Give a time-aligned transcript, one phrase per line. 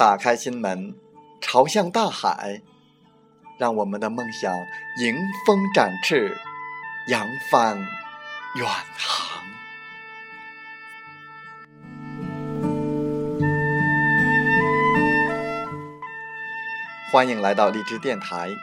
[0.00, 0.94] 打开心门，
[1.42, 2.62] 朝向大海，
[3.58, 4.50] 让我们的梦想
[4.98, 6.38] 迎风展翅，
[7.08, 7.76] 扬帆
[8.56, 9.44] 远航。
[17.12, 18.56] 欢迎来到荔枝电台，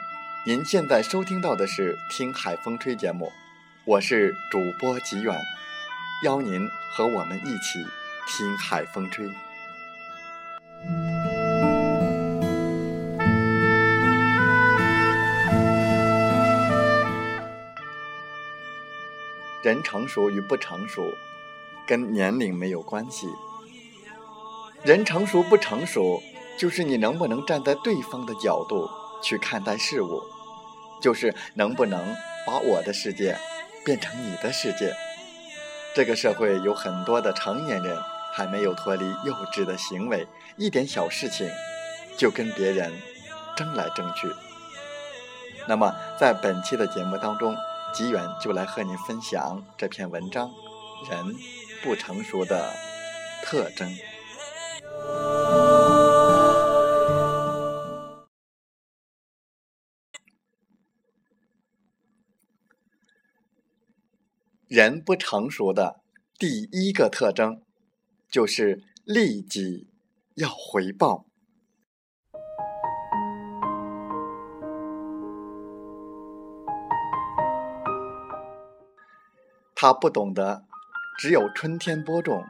[0.44, 3.32] 您现在收听到的是《听海风吹》节目，
[3.84, 5.38] 我是主播吉远，
[6.24, 7.86] 邀您和我们一起
[8.26, 9.30] 听海风吹。
[19.60, 21.02] 人成熟与不成熟，
[21.84, 23.28] 跟年龄没有关系。
[24.84, 26.22] 人成熟不成熟，
[26.56, 28.88] 就是你能不能站在对方的角度
[29.20, 30.22] 去看待事物，
[31.00, 32.14] 就是能不能
[32.46, 33.36] 把我的世界
[33.84, 34.94] 变成你的世界。
[35.92, 37.98] 这个社会有很多的成年人
[38.32, 40.24] 还没有脱离幼稚的行为，
[40.56, 41.50] 一点小事情
[42.16, 42.92] 就跟别人
[43.56, 44.28] 争来争去。
[45.66, 47.56] 那么，在本期的节目当中。
[47.94, 50.52] 吉远就来和您分享这篇文章：
[51.10, 51.34] 人
[51.82, 52.72] 不成熟的
[53.42, 53.92] 特征。
[64.68, 66.02] 人不成熟的
[66.38, 67.62] 第一个特征，
[68.30, 69.88] 就是立即
[70.34, 71.27] 要回报。
[79.80, 80.64] 他不懂得，
[81.16, 82.44] 只有春天播种，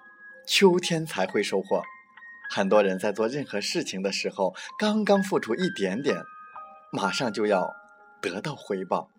[0.47, 1.83] 秋天才会收获。
[2.50, 6.25] 很多人在做任何事情的时候，刚刚付出一点点，
[6.91, 7.75] 马上就要
[8.22, 9.11] 得到回报。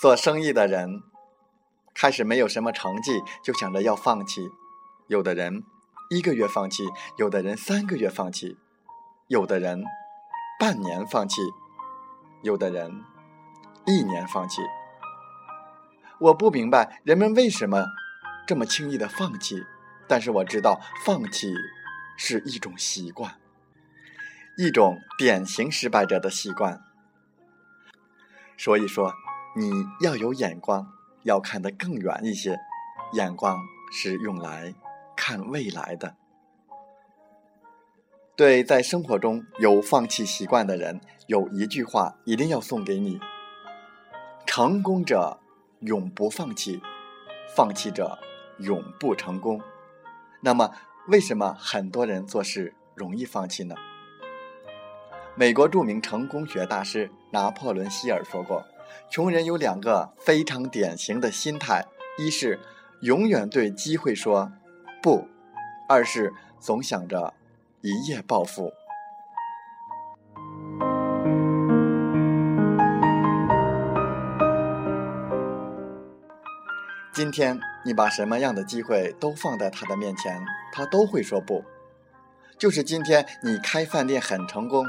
[0.00, 1.02] 做生意的人
[1.92, 4.48] 开始没有什么成绩，就想着要放弃。
[5.06, 5.64] 有的人
[6.08, 6.84] 一个月放弃，
[7.18, 8.56] 有的人三个月放弃，
[9.28, 9.84] 有的人
[10.58, 11.42] 半年放弃，
[12.40, 13.04] 有的人
[13.84, 14.62] 一年放弃。
[16.20, 17.86] 我不明白人们为什么
[18.46, 19.64] 这么轻易的放弃，
[20.06, 21.54] 但是我知道放弃
[22.18, 23.36] 是一种习惯，
[24.58, 26.82] 一种典型失败者的习惯。
[28.58, 29.14] 所以说，
[29.56, 29.70] 你
[30.02, 30.86] 要有眼光，
[31.22, 32.58] 要看得更远一些。
[33.14, 33.58] 眼光
[33.90, 34.72] 是用来
[35.16, 36.14] 看未来的。
[38.36, 43.18] 对在生活中有放弃习惯的人，有一句话一定要送给你：
[44.46, 45.40] 成功者。
[45.80, 46.82] 永不放弃，
[47.56, 48.18] 放弃者
[48.58, 49.60] 永不成功。
[50.40, 50.70] 那么，
[51.08, 53.74] 为什么很多人做事容易放弃呢？
[55.34, 58.62] 美国著名成功学大师拿破仑·希尔说过
[59.08, 61.86] ：“穷人有两个非常典型的心态，
[62.18, 62.60] 一是
[63.00, 64.52] 永远对机会说
[65.02, 65.26] 不，
[65.88, 67.32] 二是总想着
[67.80, 68.70] 一夜暴富。”
[77.20, 81.62] 今天你把什么样的机会都放在他的面前，他都会说不。
[82.56, 84.86] 就是今天你开饭店很成功，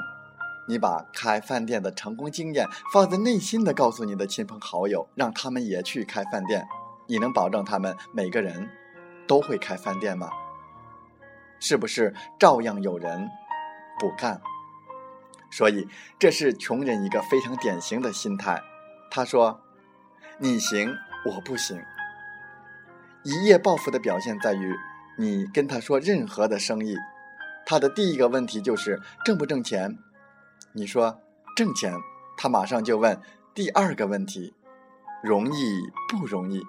[0.66, 6.66] 你把开饭店的成功经验放在内心的告诉你的亲朋好友，让他们也去开饭店，
[7.06, 8.70] 你能保证他们每个人
[9.28, 10.30] 都会开饭店吗？
[11.60, 13.30] 是不是照样有人
[14.00, 14.40] 不干？
[15.52, 15.86] 所以
[16.18, 18.62] 这是穷人一个非常典型的心态。
[19.10, 19.60] 他说
[20.40, 20.96] ：“你行，
[21.26, 21.78] 我不行。”
[23.24, 24.76] 一夜暴富的表现在于，
[25.18, 26.96] 你跟他说任何的生意，
[27.66, 29.98] 他的第一个问题就是挣不挣钱。
[30.74, 31.22] 你说
[31.56, 31.94] 挣钱，
[32.36, 33.22] 他马上就问
[33.54, 34.56] 第二个问题：
[35.24, 36.64] 容易不容易？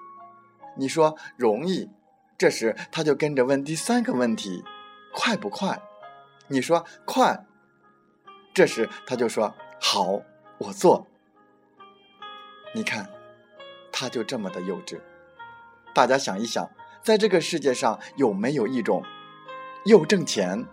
[0.77, 1.89] 你说容易，
[2.37, 4.63] 这时他就跟着问第三个问题：
[5.11, 5.81] 快不快？
[6.49, 7.45] 你说快，
[8.53, 10.21] 这时他就说好，
[10.59, 11.07] 我做。
[12.75, 13.09] 你看，
[13.91, 14.99] 他就这么的幼稚。
[15.93, 16.69] 大家想一想，
[17.03, 19.03] 在这个世界上有没有一种
[19.85, 20.65] 又挣钱、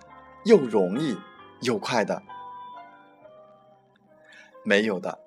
[0.44, 1.16] 又容易、
[1.60, 2.22] 又快的？
[4.64, 5.18] 没有的。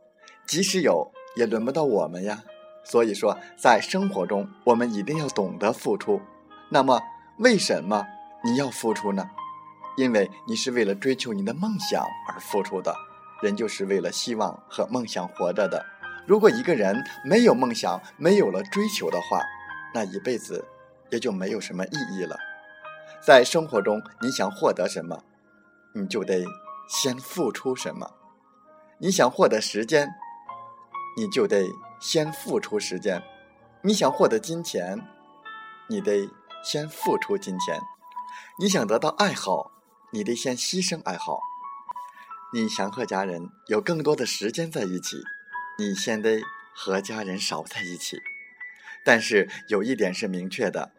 [0.45, 2.43] 即使有，也轮不到我们呀。
[2.83, 6.21] 所以说，在生活中，我们一定要懂得付出。
[6.69, 7.01] 那么，
[7.37, 8.05] 为什么
[8.43, 9.29] 你要付出呢？
[9.95, 12.95] 因为你是为了追求你的梦想而付出的。
[13.41, 15.85] 人就是为了希望和梦想活着的。
[16.25, 19.41] 如果一个人没有梦想，没有了追求的话，
[19.93, 20.65] 那一辈子
[21.09, 22.37] 也就没有什么意义了。
[23.25, 25.23] 在生活中，你想获得什么，
[25.93, 26.45] 你就得
[26.89, 28.11] 先付出什么。
[28.99, 30.09] 你想获得时间，
[31.17, 31.67] 你就得
[31.99, 33.21] 先付出时间；
[33.81, 35.01] 你想获得金钱，
[35.87, 36.29] 你得
[36.63, 37.79] 先付出金钱；
[38.59, 39.71] 你想得到爱好，
[40.11, 41.39] 你得先牺牲爱好。
[42.53, 45.17] 你想和家人有更多的时间在一起，
[45.79, 46.41] 你先得
[46.75, 48.17] 和家人少在一起。
[49.05, 50.91] 但是有一点是明确的，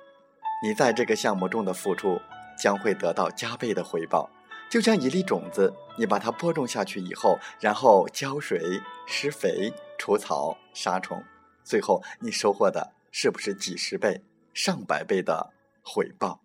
[0.62, 2.21] 你在这个项目中的付出
[2.59, 4.31] 将会得到加倍的回报。
[4.71, 11.23] 就像一粒种子，你把它播种下去以后，然后浇水、施肥、除草、杀虫，
[11.62, 15.53] 最后你收获的是不是几十倍、上百倍的
[15.83, 16.41] 回报？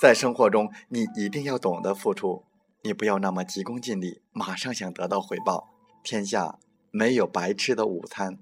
[0.00, 2.44] 在生活中，你一定要懂得付出。
[2.82, 5.72] 你不要那么急功近利，马上想得到回报。
[6.02, 6.58] 天下
[6.90, 8.38] 没有白吃的午餐，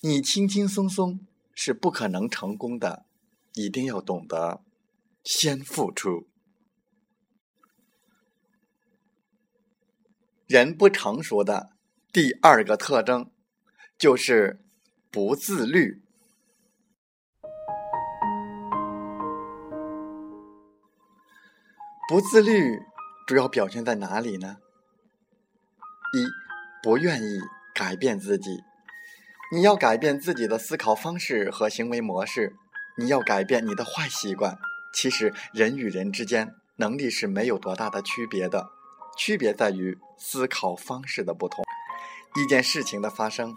[0.00, 1.20] 你轻轻松松
[1.54, 3.06] 是不可能成功的。
[3.54, 4.62] 一定要懂得
[5.24, 6.28] 先付出。
[10.46, 11.70] 人不成熟的
[12.12, 13.30] 第二个特征
[13.98, 14.64] 就是
[15.10, 16.02] 不自律。
[22.08, 22.78] 不自律。
[23.26, 24.56] 主要表现在哪里呢？
[26.14, 26.24] 一，
[26.82, 27.40] 不愿意
[27.74, 28.62] 改变自己。
[29.50, 32.54] 你要改变自己的思考方式和行为模式，
[32.98, 34.58] 你要改变你的坏习惯。
[34.92, 38.68] 其实人与人之间能力是没有多大的区别的，
[39.16, 41.64] 区别在于思考方式的不同。
[42.36, 43.54] 一件事情的发生，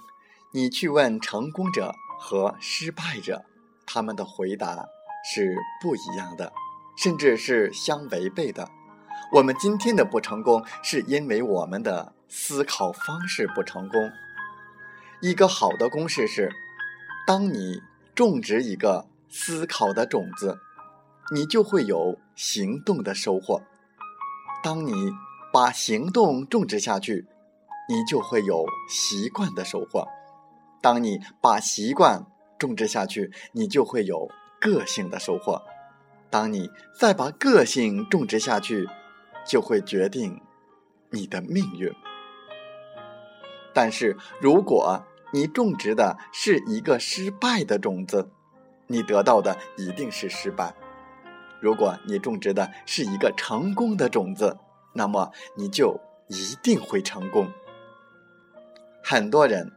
[0.54, 3.44] 你去问成功者和失败者，
[3.86, 4.86] 他们的回答
[5.34, 6.54] 是不一样的，
[6.96, 8.70] 甚至是相违背的。
[9.34, 14.10] 我们今天的不成功，是因为我们的思考方式不成功。
[15.22, 16.52] 一个好的公式是：
[17.28, 17.80] 当你
[18.16, 20.58] 种植一个思考的种子，
[21.32, 23.62] 你就会有行动的收获；
[24.64, 25.12] 当你
[25.54, 27.28] 把行动种植下去，
[27.88, 30.08] 你就会有习惯的收获；
[30.82, 32.26] 当你把习惯
[32.58, 34.28] 种植下去，你就会有
[34.60, 35.62] 个性的收获；
[36.32, 38.90] 当你再把个性种植下去，
[39.46, 40.42] 就会决定
[41.12, 41.94] 你的命运。
[43.72, 48.30] 但是，如果你种植的是一个失败的种子，
[48.88, 50.74] 你得到的一定是失败；
[51.60, 54.58] 如果你种植的是一个成功的种子，
[54.94, 57.48] 那么你就一定会成功。
[59.04, 59.72] 很多人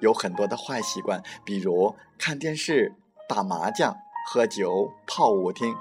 [0.00, 2.94] 有很多的坏习惯，比如看电视、
[3.28, 3.94] 打麻将、
[4.26, 5.74] 喝酒、泡舞厅。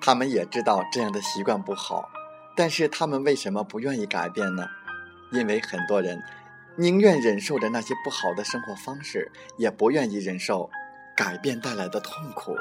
[0.00, 2.08] 他们也知道这样的习惯不好，
[2.54, 4.68] 但是他们为什么不愿意改变呢？
[5.32, 6.22] 因为很多人
[6.78, 10.70] 宁愿忍受着那些不好的生活方式，也不愿意忍受
[11.16, 12.54] 改变带来的痛苦。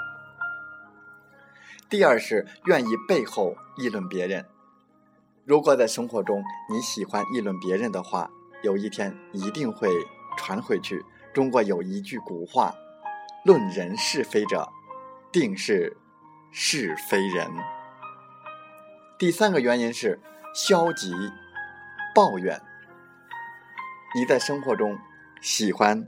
[1.88, 4.44] 第二是愿意背后议论别人。
[5.46, 8.30] 如果在生活中你喜欢议论别人的话，
[8.64, 9.88] 有一天一定会
[10.36, 11.06] 传回去。
[11.34, 12.74] 中国有一句古话
[13.46, 14.68] ：“论人是非者，
[15.32, 15.96] 定是。”
[16.50, 17.46] 是非人。
[19.20, 20.20] 第三个原因是
[20.56, 21.14] 消极
[22.16, 22.60] 抱怨。
[24.16, 24.98] 你在生活中
[25.42, 26.08] 喜欢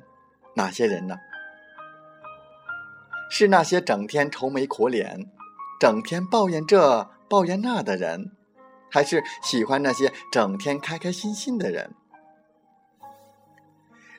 [0.55, 1.17] 哪些人呢？
[3.29, 5.29] 是那些整天愁眉苦脸、
[5.79, 8.31] 整天抱怨这抱怨那的人，
[8.89, 11.93] 还是喜欢那些整天开开心心的人？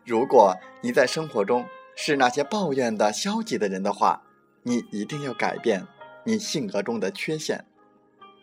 [0.05, 4.23] 如果你在生活中是那些抱怨的消极的人的话，
[4.63, 5.87] 你一定要改变。
[6.23, 7.65] 你性格中的缺陷，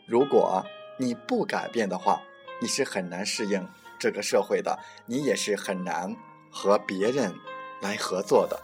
[0.08, 0.66] 如果
[0.98, 2.22] 你不改变的话，
[2.60, 3.68] 你是很难适应
[4.00, 6.16] 这个社会的，你也是很难
[6.52, 7.34] 和别人
[7.82, 8.62] 来合作的。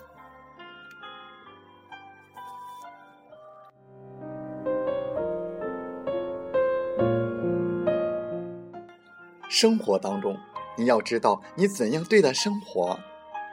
[9.50, 10.38] 生活当中，
[10.78, 13.00] 你要知道，你怎样对待生活，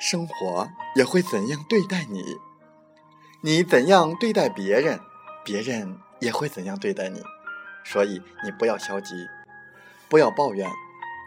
[0.00, 2.22] 生活也会怎样对待你；
[3.42, 4.98] 你怎样对待别人。
[5.42, 7.22] 别人也会怎样对待你，
[7.82, 9.14] 所以你不要消极，
[10.06, 10.70] 不要抱怨，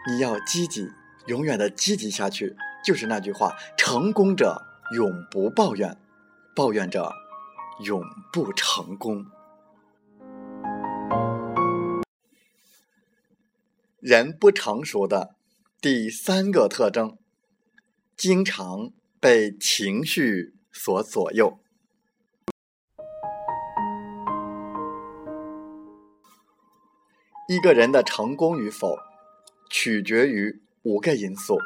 [0.06, 0.90] 你要积极，
[1.26, 2.56] 永远的积极下去。
[2.84, 4.60] 就是那句话：成功者
[4.94, 5.96] 永不抱怨，
[6.54, 7.10] 抱怨者
[7.80, 9.24] 永不成功。
[14.00, 15.36] 人不成熟的
[15.80, 17.16] 第三个特征
[18.14, 21.58] 经常被情绪所左右。
[27.48, 28.98] 一个人的成功与否，
[29.76, 31.58] 取决于五个因素：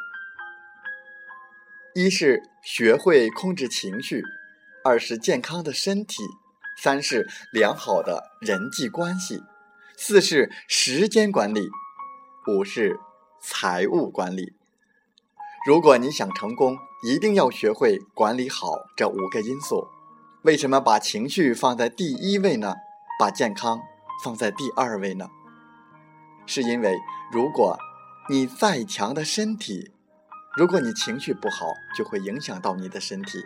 [1.95, 4.23] 一是学会控制情绪，
[4.83, 6.23] 二是健康的身体，
[6.79, 9.43] 三是良好的人际关系，
[9.95, 11.69] 四是时间管理，
[12.47, 12.99] 五是
[13.43, 14.55] 财务管理。
[15.67, 19.87] 如果你想成功，一定要学会管理好这五个因素。
[20.45, 22.75] 为什么把情绪放在第一位呢？
[23.21, 23.83] 把健康
[24.25, 25.29] 放在第二位呢？
[26.47, 26.97] 是因为，
[27.31, 27.79] 如果
[28.31, 29.91] 你再强的身体，
[30.55, 33.43] 如果你情绪不好，就会影响到你的身体。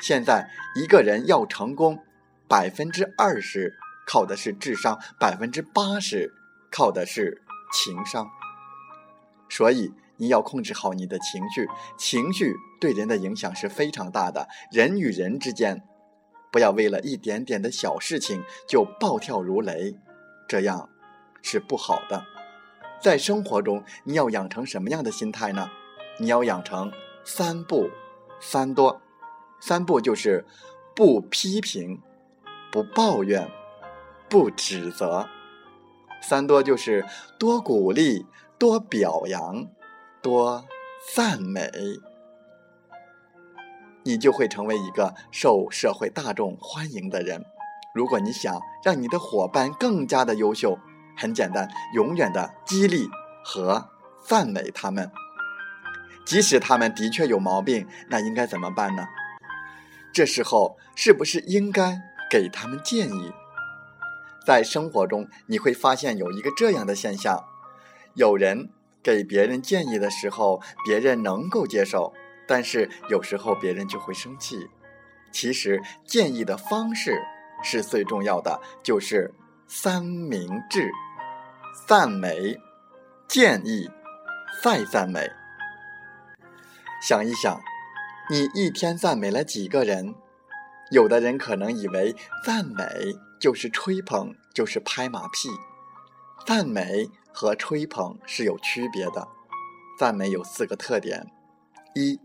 [0.00, 2.02] 现在一个人要成功，
[2.48, 3.74] 百分之二十
[4.06, 6.32] 靠的是智商，百分之八十
[6.70, 8.26] 靠的是情商。
[9.50, 14.48] 所以你要控制好你的情绪，情绪对人的影响是非常大的。
[14.72, 15.82] 人与人之间，
[16.50, 19.94] 不要为了一点点的小事情就暴跳如雷，
[20.48, 20.88] 这样
[21.42, 22.24] 是不好的。
[23.00, 25.70] 在生活中，你要养成什么样的心态呢？
[26.18, 26.92] 你要养成
[27.24, 27.90] 三不
[28.40, 29.00] 三多。
[29.60, 30.44] 三不就是
[30.94, 32.02] 不批评、
[32.70, 33.50] 不抱怨、
[34.28, 35.26] 不指责；
[36.20, 37.06] 三多就是
[37.38, 38.26] 多鼓励、
[38.58, 39.66] 多表扬、
[40.20, 40.66] 多
[41.14, 41.70] 赞美。
[44.02, 47.42] 你就会成为一个受社会大众欢迎的人。
[47.94, 50.78] 如果你想让你的伙伴更加的优秀，
[51.16, 53.08] 很简单，永远的激励
[53.44, 53.88] 和
[54.24, 55.10] 赞美他们，
[56.24, 59.06] 即使他们的确有毛病，那应该怎么办呢？
[60.12, 63.32] 这时候是不是应该给他们建议？
[64.46, 67.44] 在生活中，你会发现有一个这样的现象：
[68.14, 68.70] 有人
[69.02, 72.12] 给别人建议的时候，别人能够接受，
[72.46, 74.68] 但是有时候别人就会生气。
[75.32, 77.20] 其实建议的方式
[77.62, 79.34] 是最重要的，就是
[79.76, 80.92] 三明治。
[81.84, 82.56] 赞美、
[83.26, 83.90] 建议、
[84.62, 85.28] 再赞美。
[87.02, 87.60] 想一想，
[88.30, 90.14] 你一天赞美了几个人？
[90.92, 92.14] 有的人可能以为
[92.44, 92.84] 赞美
[93.40, 95.48] 就是吹捧，就是拍马屁。
[96.46, 99.26] 赞美和吹捧是有区别的。
[99.98, 101.26] 赞美有四个特点：
[101.96, 102.20] 一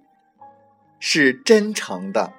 [1.00, 2.32] 是真诚的；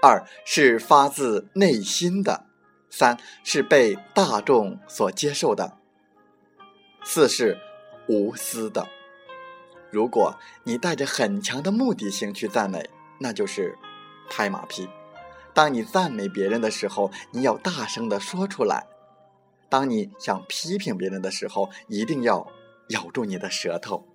[0.00, 2.46] 二是发自内心的；
[2.90, 5.78] 三是被大众所接受的。
[7.02, 7.58] 四是
[8.08, 8.86] 无私的。
[9.90, 13.78] 如果你带着很强的目的性去赞美，那就是
[14.28, 14.88] 拍马屁。
[15.52, 18.86] 当你赞美别人的时候，你要大声的说出来；
[19.68, 22.46] 当你想批评别人的时候，一定要
[22.88, 24.06] 咬住你的舌头。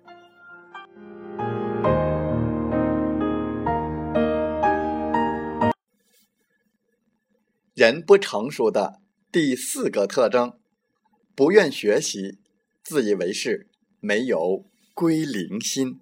[7.76, 10.58] 人不成熟的第四个特征，
[11.34, 12.38] 不愿学习。
[12.82, 13.68] 自以为是，
[14.00, 14.64] 没有
[14.94, 16.00] 归零心。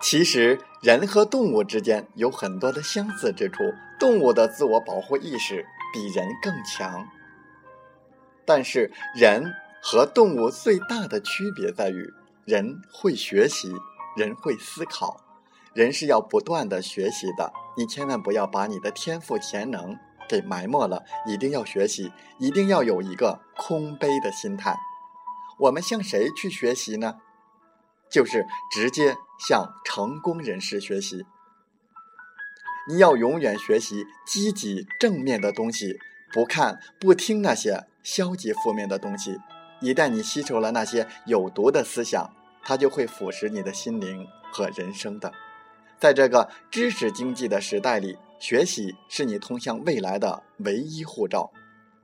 [0.00, 3.64] 其实，人和动物之间有很多的相似之处。
[3.98, 7.08] 动物的自我保护意识比人更强，
[8.44, 9.52] 但是人
[9.82, 12.08] 和动物最大的区别在于，
[12.44, 13.72] 人会学习，
[14.16, 15.25] 人会思考，
[15.76, 17.52] 人是要不断的学习的。
[17.76, 19.96] 你千万不要把你的天赋潜能。
[20.28, 24.76] 给埋没了，一定要学习，一定要有一个空杯的心态。
[25.56, 27.18] 我们向谁去学习呢？
[28.10, 31.24] 就是直接向成功人士学习。
[32.88, 35.96] 你要永远学习积极正面的东西，
[36.32, 39.38] 不看不听那些消极负面的东西。
[39.80, 42.32] 一旦你吸收了那些有毒的思想，
[42.64, 45.32] 它就会腐蚀你的心灵和人生的。
[45.98, 48.16] 在这个知识经济的时代里。
[48.38, 51.50] 学习是你通向未来的唯一护照，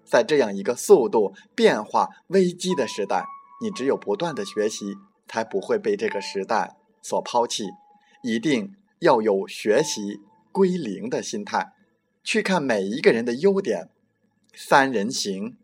[0.03, 3.27] 在这样一个速度变化危机的时代，
[3.61, 4.95] 你只有不断的学习，
[5.29, 7.67] 才不会被这个时代所抛弃。
[8.23, 10.21] 一定要有学习
[10.51, 11.75] 归零的心态，
[12.25, 13.91] 去看每一个人的优点。
[14.55, 15.59] 三人行，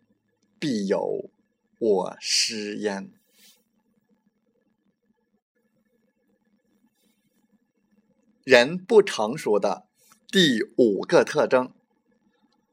[0.58, 1.30] 必有
[1.78, 3.10] 我师焉。
[8.48, 9.84] 人不成熟的。
[10.32, 11.70] 第五个特征：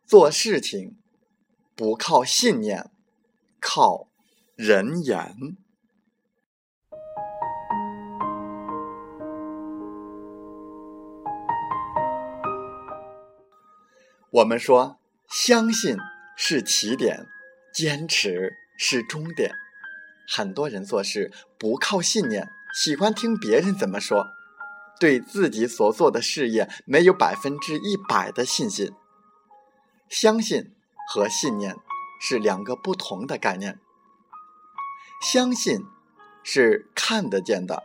[0.06, 0.96] 做事情
[1.76, 2.90] 不靠信念，
[3.60, 4.08] 靠
[4.56, 5.36] 人言。
[14.32, 15.98] 我们说，相信
[16.38, 17.26] 是起点，
[17.74, 19.52] 坚持是终点。
[20.26, 24.26] 很多人做事不靠信念，喜欢听别人怎么说，
[25.00, 28.92] 对自己所做的事业没有百分之一百的信心。
[30.10, 30.74] 相信
[31.10, 31.76] 和信念
[32.20, 33.80] 是两个不同的概念。
[35.22, 35.86] 相信
[36.44, 37.84] 是看得见的，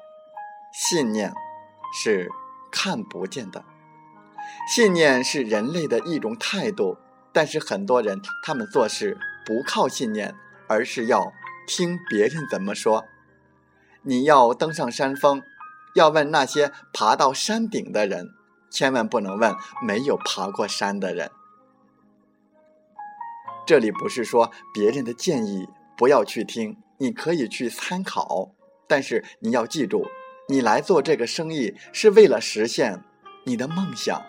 [0.72, 1.32] 信念
[1.92, 2.30] 是
[2.70, 3.64] 看不见的。
[4.68, 6.98] 信念是人类的一种态度，
[7.32, 10.34] 但是很多人他们做事不靠信念，
[10.68, 11.32] 而是要
[11.66, 13.04] 听别人怎么说。
[14.02, 15.42] 你要登上山峰，
[15.94, 18.30] 要问那些爬到山顶的人，
[18.70, 19.54] 千万不能问
[19.86, 21.30] 没有爬过山的人。
[23.66, 28.52] 这里不是说别人的建议不要去听，你可以去参考，
[28.88, 30.06] 但是你要记住，
[30.48, 33.04] 你来做这个生意是为了实现
[33.44, 34.22] 你的梦想。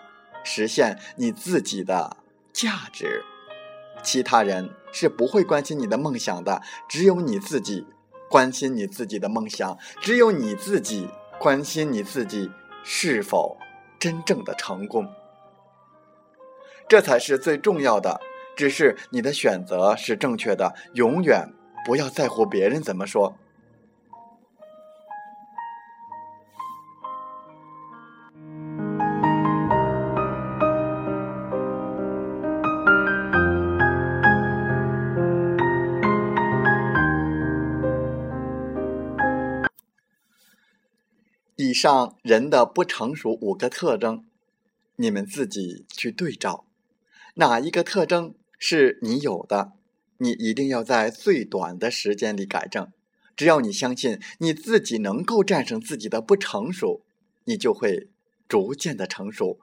[0.44, 2.16] 实现你自己的
[2.52, 3.22] 价值，
[4.02, 7.86] 其他人是不会关心你的梦想的，只有你自己
[8.28, 11.08] 关心你自己的梦想，只有你自己
[11.42, 12.48] 关心你自己
[12.84, 13.58] 是否
[13.98, 15.12] 真正的成功，
[16.88, 18.20] 这才是最重要的。
[18.54, 21.52] 只是你的选择是正确的，永远
[21.84, 23.36] 不要在乎别人怎么说。
[41.82, 44.24] 上人的不成熟五个特征，
[44.94, 46.64] 你们自己去对照，
[47.34, 49.72] 哪一个特征是你有的，
[50.18, 52.92] 你一定要在最短的时间里改正。
[53.34, 57.02] 只要你相信你自己能够战胜自己的不成熟，
[57.46, 58.08] 你就会
[58.46, 59.58] 逐渐的成熟，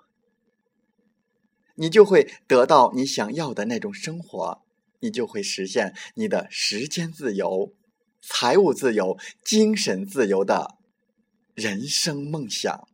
[1.76, 4.62] 你就会得到你想要的那种生活，
[5.00, 7.74] 你就会实现你的时间自由、
[8.20, 10.79] 财务自由、精神自由的。
[11.60, 12.88] 人生梦想。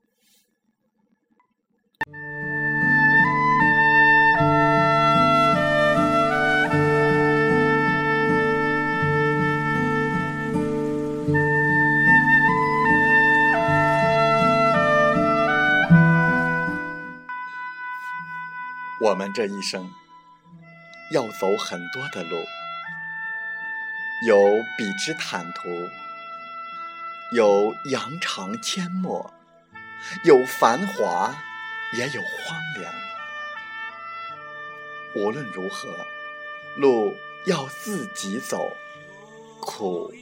[18.99, 19.88] 我们这一生
[21.12, 22.36] 要走很多的路，
[24.25, 25.69] 有笔直坦途。
[27.32, 29.34] 有扬长阡陌，
[30.24, 31.36] 有繁华，
[31.94, 32.94] 也有荒凉。
[35.16, 35.90] 无论如何，
[36.78, 37.16] 路
[37.48, 38.70] 要自己走，
[39.60, 40.14] 苦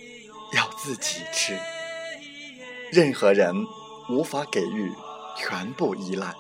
[0.54, 1.60] 要自己吃。
[2.92, 3.54] 任何人
[4.10, 4.94] 无法给予
[5.36, 6.34] 全部依赖，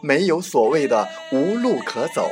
[0.00, 2.28] 没有所谓的无路可走。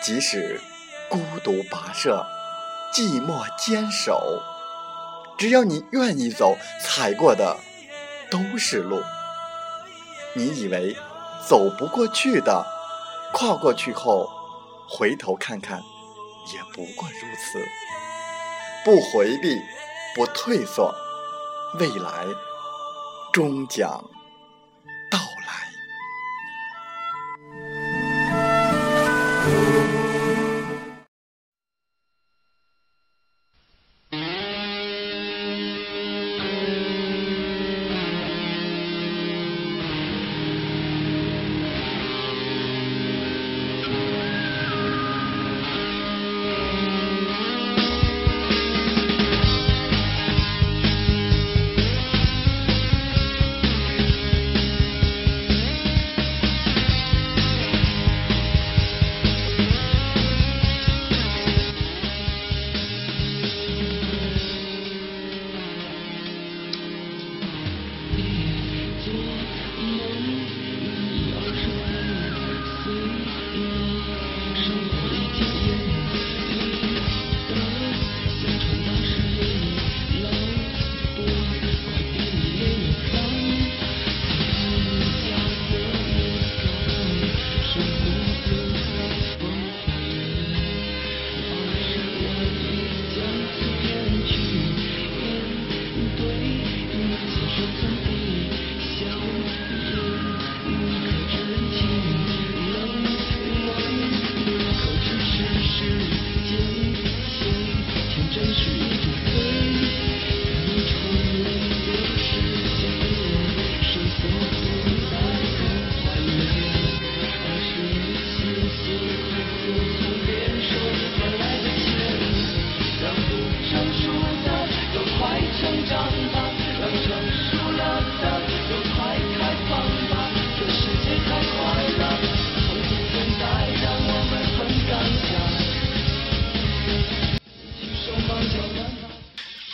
[0.00, 0.60] 即使
[1.08, 2.24] 孤独跋涉，
[2.94, 4.40] 寂寞坚守。
[5.42, 7.56] 只要你愿意走，踩过的
[8.30, 9.02] 都是路。
[10.36, 10.96] 你以为
[11.48, 12.64] 走不过去的，
[13.32, 14.30] 跨过去后
[14.88, 15.82] 回头看看，
[16.54, 17.58] 也不过如此。
[18.84, 19.60] 不回避，
[20.14, 20.94] 不退缩，
[21.80, 22.24] 未来
[23.32, 24.11] 终将。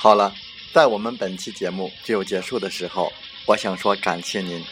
[0.01, 0.33] 好了，
[0.73, 3.13] 在我们本期节目就结束的时候，
[3.47, 4.65] 我想说感谢您，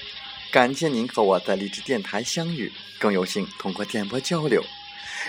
[0.53, 4.63] 感谢您和我在励志电台相遇，更有幸通过电波交流。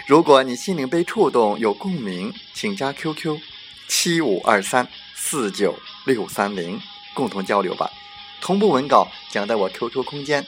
[0.06, 3.40] 如果你心灵被触动，有共鸣，请加 QQ
[3.88, 5.74] 七五二三四九
[6.06, 6.80] 六三零，
[7.16, 7.92] 共同交流吧。
[8.40, 10.46] 同步文稿将在我 QQ 空间。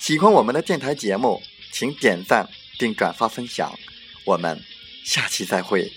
[0.00, 3.72] 喜欢我们的电台节目，请点赞并转发分享。
[4.24, 4.60] 我们
[5.04, 5.88] 下期再会。